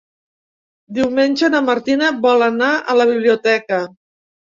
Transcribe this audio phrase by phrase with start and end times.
[0.97, 3.83] Diumenge na Martina vol anar a la biblioteca.